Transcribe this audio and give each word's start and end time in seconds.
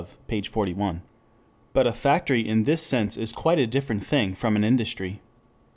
_,p. 0.27 0.41
41] 0.41 1.03
But 1.73 1.85
a 1.85 1.93
factory 1.93 2.41
in 2.41 2.63
this 2.63 2.81
sense 2.81 3.17
is 3.17 3.31
quite 3.31 3.59
a 3.59 3.67
different 3.67 4.03
thing 4.03 4.33
from 4.33 4.55
an 4.55 4.63
industry. 4.63 5.21